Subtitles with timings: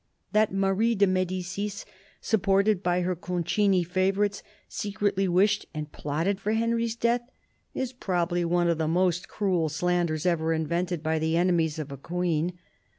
[0.31, 1.85] That Marie de Mddicis,
[2.21, 7.29] supported by her Concini favourites, secretly wished and plotted for Henry's death,
[7.75, 11.97] is probably one of the most cruel slanders ever invented by the enemies of a
[11.97, 12.57] queen.